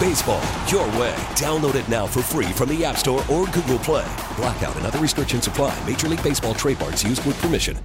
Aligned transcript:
Baseball, 0.00 0.40
your 0.66 0.86
way. 0.98 1.14
Download 1.36 1.74
it 1.74 1.86
now 1.86 2.06
for 2.06 2.22
free 2.22 2.46
from 2.52 2.70
the 2.70 2.86
App 2.86 2.96
Store 2.96 3.22
or 3.30 3.44
Google 3.48 3.78
Play. 3.78 4.08
Blackout 4.34 4.74
and 4.76 4.86
other 4.86 4.98
restrictions 4.98 5.46
apply. 5.46 5.76
Major 5.86 6.08
League 6.08 6.22
Baseball 6.22 6.54
trademarks 6.54 7.04
used 7.04 7.22
with 7.26 7.38
permission. 7.42 7.76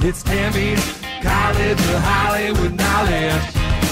It's 0.00 0.22
Tammy's 0.22 0.80
College 1.20 1.80
of 1.92 2.00
Hollywood 2.00 2.72
Knowledge. 2.72 3.44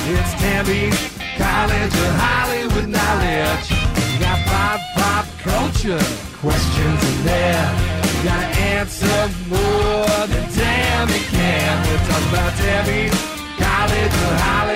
It's 0.09 0.33
Tammy's 0.41 0.96
College 1.37 1.93
of 1.93 2.12
Hollywood 2.16 2.88
Knowledge. 2.88 3.71
You 3.71 4.19
got 4.19 4.41
pop, 4.48 4.80
pop 4.96 5.27
culture 5.45 6.01
questions 6.41 7.05
in 7.05 7.24
there. 7.27 7.69
You 8.16 8.24
gotta 8.24 8.48
answer 8.73 9.29
more 9.52 10.27
than 10.27 10.48
Tammy 10.52 11.21
can. 11.29 11.87
We're 11.87 12.01
talking 12.09 12.29
about 12.32 12.52
Tammy's 12.57 13.12
College 13.60 14.16
of 14.24 14.41
Hollywood 14.41 14.71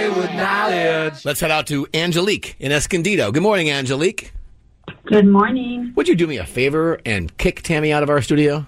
Knowledge. 0.70 1.24
Let's 1.24 1.40
head 1.40 1.50
out 1.50 1.66
to 1.68 1.86
Angelique 1.94 2.56
in 2.58 2.72
Escondido. 2.72 3.30
Good 3.32 3.42
morning, 3.42 3.70
Angelique. 3.70 4.32
Good 5.04 5.26
morning. 5.26 5.92
Would 5.96 6.08
you 6.08 6.14
do 6.14 6.26
me 6.26 6.38
a 6.38 6.46
favor 6.46 7.00
and 7.04 7.36
kick 7.38 7.62
Tammy 7.62 7.92
out 7.92 8.02
of 8.02 8.10
our 8.10 8.22
studio? 8.22 8.66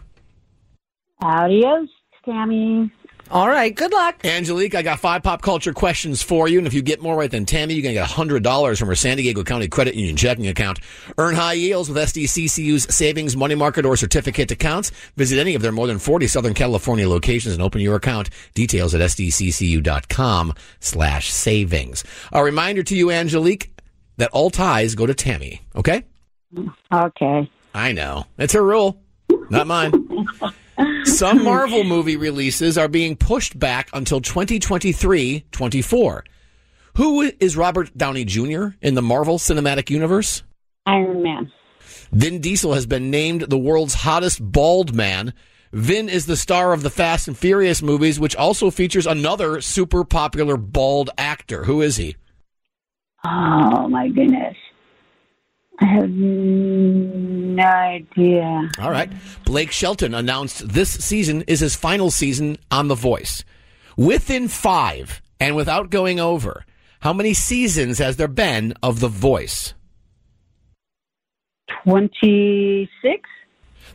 Adios, 1.23 1.89
Tammy. 2.25 2.93
All 3.31 3.49
right, 3.49 3.75
good 3.75 3.93
luck. 3.93 4.25
Angelique, 4.25 4.75
I 4.75 4.81
got 4.81 5.01
five 5.01 5.23
pop 5.23 5.43
culture 5.43 5.75
questions 5.75 6.23
for 6.23 6.49
you, 6.49 6.57
and 6.57 6.67
if 6.67 6.73
you 6.73 6.81
get 6.81 7.03
more 7.03 7.15
right 7.15 7.31
than 7.31 7.45
Tammy, 7.45 7.75
you're 7.75 7.83
going 7.83 7.95
to 7.95 8.01
get 8.01 8.09
$100 8.09 8.79
from 8.79 8.89
her 8.89 8.95
San 8.95 9.19
Diego 9.19 9.45
County 9.45 9.69
Credit 9.69 9.95
Union 9.95 10.17
checking 10.17 10.47
account. 10.47 10.81
Earn 11.19 11.35
high 11.35 11.53
yields 11.53 11.91
with 11.91 11.99
SDCCU's 11.99 12.95
savings, 12.95 13.37
money 13.37 13.55
market, 13.55 13.85
or 13.85 13.99
certificate 13.99 14.51
accounts. 14.51 14.91
Visit 15.17 15.39
any 15.39 15.55
of 15.55 15.61
their 15.61 15.73
more 15.73 15.87
than 15.87 15.99
40 15.99 16.27
Southern 16.27 16.55
California 16.55 17.07
locations 17.07 17.53
and 17.53 17.63
open 17.63 17.83
your 17.83 17.97
account. 17.97 18.31
Details 18.55 18.95
at 18.95 19.03
sdccu.com 19.03 20.55
slash 20.81 21.31
savings. 21.31 22.05
A 22.33 22.43
reminder 22.43 22.83
to 22.83 22.97
you, 22.97 23.11
Angelique, 23.11 23.75
that 24.17 24.31
all 24.33 24.49
ties 24.49 24.95
go 24.95 25.05
to 25.05 25.15
Tammy, 25.15 25.61
okay? 25.77 26.05
Okay. 26.91 27.51
I 27.75 27.93
know. 27.93 28.25
It's 28.39 28.55
her 28.55 28.65
rule, 28.65 29.03
not 29.51 29.67
mine. 29.67 29.93
Some 31.09 31.43
Marvel 31.45 31.85
movie 31.85 32.17
releases 32.17 32.77
are 32.77 32.89
being 32.89 33.17
pushed 33.17 33.59
back 33.59 33.89
until 33.93 34.21
2023 34.21 35.47
24. 35.51 36.25
Who 36.97 37.23
is 37.41 37.57
Robert 37.57 37.97
Downey 37.97 38.25
Jr. 38.25 38.69
in 38.83 38.95
the 38.95 39.03
Marvel 39.03 39.39
Cinematic 39.39 39.89
Universe? 39.89 40.43
Iron 40.87 41.23
Man. 41.23 41.53
Vin 42.13 42.41
Diesel 42.41 42.75
has 42.75 42.87
been 42.87 43.11
named 43.11 43.43
the 43.43 43.59
world's 43.59 43.95
hottest 43.95 44.41
bald 44.41 44.95
man. 44.95 45.33
Vin 45.73 46.09
is 46.09 46.27
the 46.27 46.37
star 46.37 46.73
of 46.73 46.83
the 46.83 46.91
Fast 46.91 47.29
and 47.29 47.37
Furious 47.37 47.83
movies, 47.83 48.19
which 48.19 48.37
also 48.37 48.71
features 48.71 49.07
another 49.07 49.61
super 49.61 50.05
popular 50.05 50.57
bald 50.57 51.11
actor. 51.19 51.65
Who 51.65 51.83
is 51.83 51.97
he? 51.97 52.17
Oh 53.25 53.89
my 53.89 54.09
goodness. 54.09 54.57
I 55.81 55.85
have 55.85 56.11
no 56.11 57.63
idea. 57.63 58.71
All 58.81 58.91
right. 58.91 59.11
Blake 59.45 59.71
Shelton 59.71 60.15
announced 60.15 60.69
this 60.69 60.91
season 60.91 61.43
is 61.43 61.61
his 61.61 61.77
final 61.77 62.11
season 62.11 62.59
on 62.71 62.89
The 62.89 62.97
Voice. 62.97 63.45
Within 63.97 64.49
five, 64.49 65.23
and 65.41 65.55
without 65.55 65.91
going 65.91 66.19
over, 66.19 66.65
how 67.01 67.13
many 67.13 67.33
seasons 67.33 67.99
has 67.99 68.17
there 68.17 68.29
been 68.29 68.75
of 68.83 69.01
The 69.01 69.09
Voice? 69.09 69.75
26? 71.85 73.29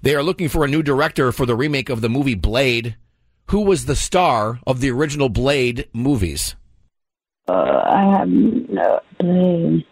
They 0.01 0.15
are 0.15 0.23
looking 0.23 0.49
for 0.49 0.63
a 0.63 0.69
new 0.69 0.83
director 0.83 1.31
for 1.31 1.45
the 1.45 1.55
remake 1.55 1.89
of 1.89 2.01
the 2.01 2.09
movie 2.09 2.35
Blade. 2.35 2.95
Who 3.47 3.61
was 3.61 3.85
the 3.85 3.95
star 3.95 4.59
of 4.65 4.79
the 4.79 4.91
original 4.91 5.29
Blade 5.29 5.87
movies? 5.93 6.55
Uh, 7.47 7.81
I 7.85 8.17
have 8.17 8.29
no 8.29 8.99
Blade. 9.19 9.85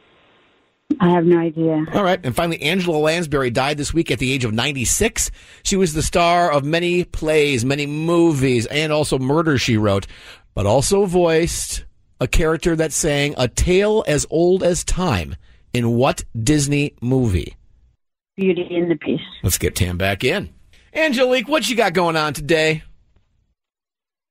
I 1.00 1.10
have 1.10 1.26
no 1.26 1.38
idea. 1.40 1.86
All 1.94 2.04
right. 2.04 2.20
And 2.24 2.36
finally, 2.36 2.62
Angela 2.62 2.98
Lansbury 2.98 3.50
died 3.52 3.78
this 3.78 3.94
week 3.94 4.12
at 4.12 4.20
the 4.20 4.32
age 4.32 4.44
of 4.46 4.54
96. 4.54 5.32
She 5.64 5.76
was 5.76 5.94
the 5.94 6.02
star 6.02 6.52
of 6.52 6.64
many 6.64 7.04
plays, 7.04 7.64
many 7.66 7.86
movies, 7.86 8.66
and 8.68 8.92
also 8.92 9.18
Murder, 9.20 9.58
She 9.58 9.78
Wrote, 9.78 10.08
but 10.54 10.66
also 10.66 11.06
voiced 11.06 11.86
a 12.20 12.28
character 12.28 12.76
that 12.76 12.92
sang 12.92 13.34
A 13.38 13.48
Tale 13.48 14.04
as 14.08 14.26
Old 14.30 14.64
as 14.64 14.84
Time 14.84 15.36
in 15.74 15.92
what 15.92 16.24
Disney 16.40 16.94
movie? 17.02 17.56
Beauty 18.38 18.68
and 18.72 18.90
the 18.92 18.96
Beast. 18.96 19.24
Let's 19.44 19.58
get 19.58 19.76
Tam 19.76 19.98
back 19.98 20.24
in. 20.24 20.50
Angelique, 20.94 21.48
what 21.48 21.70
you 21.70 21.76
got 21.76 21.94
going 21.94 22.16
on 22.18 22.34
today? 22.34 22.84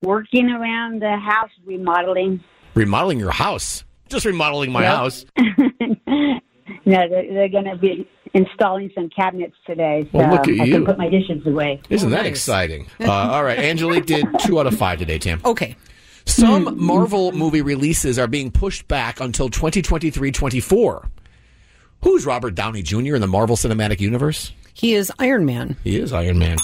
Working 0.03 0.49
around 0.49 1.01
the 1.01 1.15
house 1.17 1.49
remodeling. 1.65 2.43
Remodeling 2.73 3.19
your 3.19 3.31
house. 3.31 3.83
Just 4.09 4.25
remodeling 4.25 4.71
my 4.71 4.81
Yep. 4.81 4.91
house. 4.95 5.25
No, 6.85 7.07
they're, 7.09 7.33
they're 7.33 7.49
going 7.49 7.65
to 7.65 7.75
be 7.77 8.07
installing 8.33 8.91
some 8.95 9.09
cabinets 9.09 9.55
today, 9.65 10.07
so 10.11 10.17
Well, 10.19 10.31
look 10.31 10.47
at 10.47 10.59
I 10.59 10.63
you. 10.65 10.73
can 10.75 10.85
put 10.85 10.97
my 10.97 11.09
dishes 11.09 11.45
away. 11.45 11.81
Isn't 11.89 12.09
that 12.11 12.23
nice. 12.23 12.29
exciting? 12.31 12.87
Uh, 13.01 13.11
all 13.11 13.43
right. 13.43 13.59
Angelique 13.59 14.05
did 14.05 14.25
two 14.39 14.59
out 14.59 14.67
of 14.67 14.77
five 14.77 14.99
today, 14.99 15.17
Tim. 15.19 15.41
Okay. 15.43 15.75
Some 16.25 16.77
Marvel 16.83 17.31
movie 17.31 17.61
releases 17.61 18.17
are 18.19 18.27
being 18.27 18.51
pushed 18.51 18.87
back 18.87 19.19
until 19.19 19.49
2023 19.49 20.31
24. 20.31 21.09
Who's 22.03 22.25
Robert 22.25 22.55
Downey 22.55 22.81
Jr. 22.83 23.15
in 23.15 23.21
the 23.21 23.27
Marvel 23.27 23.55
Cinematic 23.55 23.99
Universe? 23.99 24.53
He 24.73 24.93
is 24.93 25.11
Iron 25.19 25.45
Man. 25.45 25.77
He 25.83 25.97
is 25.99 26.13
Iron 26.13 26.39
Man. 26.39 26.57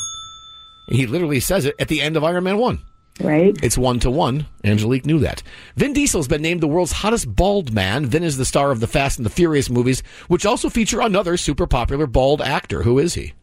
He 0.90 1.06
literally 1.06 1.40
says 1.40 1.66
it 1.66 1.76
at 1.80 1.90
the 1.90 2.02
end 2.02 2.16
of 2.18 2.24
Iron 2.24 2.44
Man 2.46 2.58
1. 2.58 2.80
Right? 3.20 3.58
It's 3.64 3.78
one 3.78 4.00
to 4.02 4.12
one. 4.12 4.46
Angelique 4.64 5.06
knew 5.06 5.20
that. 5.20 5.42
Vin 5.76 5.94
Diesel's 5.94 6.28
been 6.28 6.42
named 6.42 6.62
the 6.62 6.68
world's 6.68 6.92
hottest 6.92 7.34
bald 7.36 7.74
man. 7.74 8.06
Vin 8.06 8.24
is 8.24 8.38
the 8.38 8.46
star 8.46 8.72
of 8.72 8.80
the 8.80 8.88
Fast 8.88 9.18
and 9.18 9.26
the 9.26 9.32
Furious 9.32 9.70
movies, 9.70 10.04
which 10.28 10.46
also 10.46 10.70
feature 10.70 11.02
another 11.02 11.36
super 11.36 11.66
popular 11.66 12.06
bald 12.06 12.42
actor. 12.42 12.84
Who 12.84 13.00
is 13.00 13.16
he? 13.16 13.34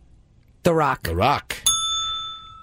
The 0.63 0.75
Rock. 0.75 1.03
The 1.03 1.17
Rock. 1.17 1.57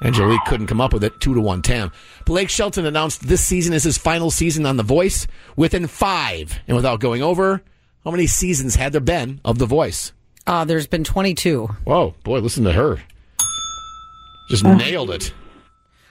Angelique 0.03 0.45
couldn't 0.47 0.67
come 0.67 0.81
up 0.81 0.93
with 0.93 1.03
it. 1.03 1.19
Two 1.19 1.33
to 1.35 1.41
one 1.41 1.61
Tam. 1.61 1.91
Blake 2.25 2.49
Shelton 2.49 2.85
announced 2.85 3.27
this 3.27 3.45
season 3.45 3.73
is 3.73 3.83
his 3.83 3.97
final 3.97 4.31
season 4.31 4.65
on 4.65 4.77
The 4.77 4.83
Voice 4.83 5.27
within 5.55 5.87
five. 5.87 6.59
And 6.67 6.75
without 6.75 6.99
going 6.99 7.21
over, 7.21 7.61
how 8.03 8.11
many 8.11 8.25
seasons 8.25 8.75
had 8.75 8.93
there 8.93 9.01
been 9.01 9.41
of 9.45 9.59
The 9.59 9.67
Voice? 9.67 10.13
Uh, 10.47 10.65
there's 10.65 10.87
been 10.87 11.03
22. 11.03 11.67
Whoa, 11.83 12.15
boy, 12.23 12.39
listen 12.39 12.63
to 12.63 12.73
her. 12.73 12.99
Just 14.49 14.63
nailed 14.63 15.11
it. 15.11 15.33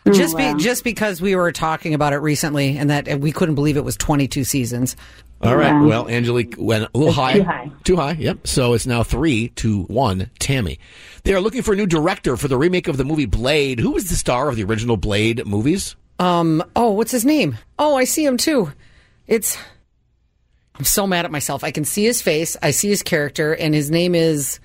Just 0.06 0.34
wow. 0.34 0.54
be, 0.54 0.62
just 0.62 0.82
because 0.82 1.20
we 1.20 1.36
were 1.36 1.52
talking 1.52 1.92
about 1.94 2.12
it 2.12 2.18
recently 2.18 2.78
and 2.78 2.88
that 2.90 3.20
we 3.20 3.32
couldn't 3.32 3.54
believe 3.54 3.76
it 3.76 3.84
was 3.84 3.96
22 3.96 4.44
seasons. 4.44 4.96
All 5.42 5.56
right. 5.56 5.72
Wow. 5.72 5.86
Well, 5.86 6.08
Angelique 6.08 6.54
went 6.58 6.88
a 6.94 6.98
little 6.98 7.12
high. 7.12 7.34
too 7.34 7.44
high. 7.44 7.70
Too 7.84 7.96
high. 7.96 8.12
Yep. 8.12 8.46
So 8.46 8.72
it's 8.74 8.86
now 8.86 9.02
three 9.02 9.48
to 9.56 9.82
one. 9.84 10.30
Tammy. 10.38 10.78
They 11.24 11.34
are 11.34 11.40
looking 11.40 11.62
for 11.62 11.72
a 11.72 11.76
new 11.76 11.86
director 11.86 12.36
for 12.36 12.48
the 12.48 12.56
remake 12.58 12.88
of 12.88 12.96
the 12.96 13.04
movie 13.04 13.26
Blade. 13.26 13.78
Who 13.78 13.92
was 13.92 14.08
the 14.08 14.16
star 14.16 14.48
of 14.48 14.56
the 14.56 14.64
original 14.64 14.96
Blade 14.96 15.46
movies? 15.46 15.96
Um, 16.18 16.62
oh, 16.76 16.90
what's 16.92 17.12
his 17.12 17.24
name? 17.24 17.56
Oh, 17.78 17.96
I 17.96 18.04
see 18.04 18.24
him 18.24 18.36
too. 18.36 18.72
It's 19.26 19.56
I'm 20.76 20.84
so 20.84 21.06
mad 21.06 21.24
at 21.26 21.30
myself. 21.30 21.62
I 21.62 21.70
can 21.70 21.84
see 21.84 22.04
his 22.04 22.20
face, 22.22 22.56
I 22.62 22.70
see 22.70 22.88
his 22.88 23.02
character, 23.02 23.54
and 23.54 23.74
his 23.74 23.90
name 23.90 24.14
is 24.14 24.60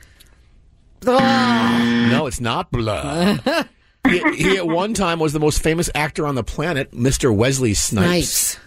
Ah, 1.08 2.08
No, 2.10 2.26
it's 2.28 2.40
not 2.40 2.72
Blah. 2.72 3.38
he, 4.10 4.36
he 4.36 4.58
at 4.58 4.68
one 4.68 4.94
time 4.94 5.20
was 5.20 5.34
the 5.34 5.40
most 5.40 5.62
famous 5.62 5.90
actor 5.96 6.26
on 6.26 6.36
the 6.36 6.44
planet, 6.44 6.92
Mr. 6.92 7.36
Wesley 7.36 7.74
Snipes. 7.74 8.30
Snipes. 8.30 8.60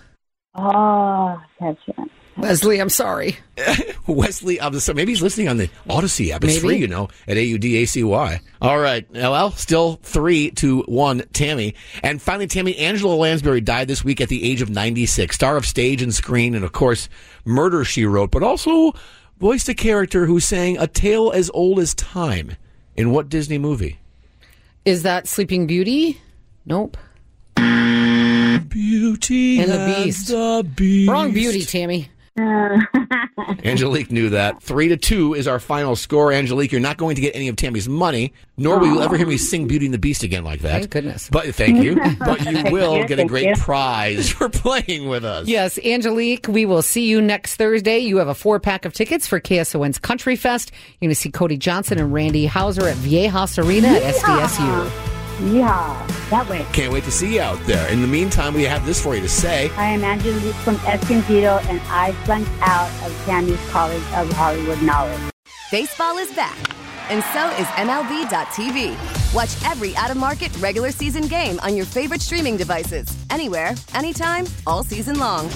Ah, 0.54 1.36
oh, 1.36 1.42
that's 1.60 1.80
it. 1.86 2.10
Wesley, 2.38 2.80
I'm 2.80 2.88
sorry. 2.88 3.36
Wesley, 4.06 4.60
I'm 4.60 4.78
so 4.78 4.94
maybe 4.94 5.10
he's 5.10 5.22
listening 5.22 5.48
on 5.48 5.56
the 5.56 5.68
Audacy 5.88 6.30
app. 6.30 6.44
It's 6.44 6.54
Maybe. 6.54 6.60
free, 6.60 6.76
you 6.76 6.86
know, 6.86 7.08
at 7.26 7.36
A 7.36 7.42
U 7.42 7.58
D 7.58 7.78
A 7.78 7.84
C 7.84 8.04
Y. 8.04 8.40
All 8.62 8.78
right, 8.78 9.10
well, 9.10 9.50
still 9.50 9.98
three 10.02 10.52
to 10.52 10.82
one, 10.82 11.24
Tammy. 11.32 11.74
And 12.02 12.22
finally, 12.22 12.46
Tammy, 12.46 12.76
Angela 12.76 13.14
Lansbury 13.14 13.60
died 13.60 13.88
this 13.88 14.04
week 14.04 14.20
at 14.20 14.28
the 14.28 14.48
age 14.48 14.62
of 14.62 14.70
96, 14.70 15.34
star 15.34 15.56
of 15.56 15.66
stage 15.66 16.00
and 16.00 16.14
screen, 16.14 16.54
and 16.54 16.64
of 16.64 16.72
course, 16.72 17.08
Murder 17.44 17.84
She 17.84 18.04
Wrote, 18.04 18.30
but 18.30 18.44
also 18.44 18.92
voiced 19.38 19.68
a 19.68 19.74
character 19.74 20.26
who 20.26 20.38
sang 20.38 20.78
A 20.78 20.86
Tale 20.86 21.32
as 21.32 21.50
Old 21.52 21.80
as 21.80 21.94
Time. 21.94 22.52
In 22.96 23.12
what 23.12 23.28
Disney 23.28 23.58
movie? 23.58 24.00
Is 24.88 25.02
that 25.02 25.28
Sleeping 25.28 25.66
Beauty? 25.66 26.18
Nope. 26.64 26.96
Beauty 27.56 29.60
And 29.60 29.70
the 29.70 30.02
Beast. 30.02 30.32
Wrong 30.32 31.30
beauty, 31.30 31.66
Tammy. 31.66 32.08
Angelique 33.64 34.10
knew 34.10 34.30
that. 34.30 34.62
Three 34.62 34.88
to 34.88 34.96
two 34.96 35.34
is 35.34 35.46
our 35.46 35.58
final 35.58 35.96
score. 35.96 36.32
Angelique, 36.32 36.72
you're 36.72 36.80
not 36.80 36.96
going 36.96 37.16
to 37.16 37.20
get 37.20 37.34
any 37.34 37.48
of 37.48 37.56
Tammy's 37.56 37.88
money, 37.88 38.32
nor 38.56 38.78
will 38.78 38.86
you 38.86 39.00
ever 39.00 39.16
hear 39.16 39.26
me 39.26 39.36
sing 39.36 39.66
Beauty 39.66 39.86
and 39.86 39.94
the 39.94 39.98
Beast 39.98 40.22
again 40.22 40.44
like 40.44 40.60
that. 40.60 40.80
Thank 40.80 40.90
goodness. 40.90 41.28
But 41.30 41.54
thank 41.54 41.82
you. 41.82 42.00
But 42.18 42.44
you 42.44 42.72
will 42.72 43.04
get 43.04 43.18
a 43.18 43.24
great 43.24 43.46
you. 43.46 43.54
prize 43.54 44.30
for 44.30 44.48
playing 44.50 45.08
with 45.08 45.24
us. 45.24 45.46
Yes, 45.46 45.78
Angelique, 45.78 46.46
we 46.48 46.66
will 46.66 46.82
see 46.82 47.06
you 47.06 47.22
next 47.22 47.56
Thursday. 47.56 47.98
You 47.98 48.18
have 48.18 48.28
a 48.28 48.34
four 48.34 48.60
pack 48.60 48.84
of 48.84 48.92
tickets 48.92 49.26
for 49.26 49.40
KSON's 49.40 49.98
Country 49.98 50.36
Fest. 50.36 50.72
You're 51.00 51.08
going 51.08 51.10
to 51.10 51.14
see 51.14 51.30
Cody 51.30 51.56
Johnson 51.56 51.98
and 51.98 52.12
Randy 52.12 52.46
Houser 52.46 52.86
at 52.86 52.96
Viejas 52.96 53.62
Arena 53.64 53.88
at 53.88 54.14
SDSU. 54.14 55.07
Yeah, 55.40 56.06
that 56.30 56.48
way. 56.48 56.66
Can't 56.72 56.92
wait 56.92 57.04
to 57.04 57.12
see 57.12 57.34
you 57.36 57.40
out 57.40 57.60
there. 57.60 57.88
In 57.90 58.02
the 58.02 58.08
meantime, 58.08 58.54
we 58.54 58.64
have 58.64 58.84
this 58.84 59.00
for 59.00 59.14
you 59.14 59.20
to 59.20 59.28
say. 59.28 59.70
I 59.76 59.90
am 59.90 60.02
Angelique 60.02 60.54
from 60.56 60.74
Escondido, 60.86 61.58
and 61.68 61.80
I 61.86 62.12
flunked 62.24 62.50
out 62.60 62.90
of 63.06 63.16
Tammy's 63.24 63.60
College 63.70 64.02
of 64.14 64.30
Hollywood 64.32 64.82
Knowledge. 64.82 65.20
Baseball 65.70 66.18
is 66.18 66.32
back, 66.34 66.58
and 67.10 67.22
so 67.32 67.48
is 67.60 67.66
MLB.tv. 67.76 68.96
Watch 69.32 69.70
every 69.70 69.94
out 69.96 70.10
of 70.10 70.16
market 70.16 70.56
regular 70.58 70.90
season 70.90 71.22
game 71.28 71.60
on 71.60 71.76
your 71.76 71.86
favorite 71.86 72.20
streaming 72.20 72.56
devices, 72.56 73.06
anywhere, 73.30 73.74
anytime, 73.94 74.46
all 74.66 74.82
season 74.82 75.18
long. 75.20 75.48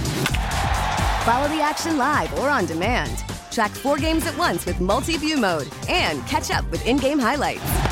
Follow 1.24 1.48
the 1.48 1.60
action 1.60 1.98
live 1.98 2.32
or 2.38 2.48
on 2.48 2.66
demand. 2.66 3.24
Track 3.50 3.70
four 3.72 3.96
games 3.96 4.26
at 4.26 4.36
once 4.38 4.64
with 4.64 4.80
multi 4.80 5.16
view 5.16 5.36
mode 5.36 5.68
and 5.88 6.24
catch 6.26 6.50
up 6.50 6.68
with 6.70 6.86
in 6.86 6.96
game 6.98 7.18
highlights. 7.18 7.91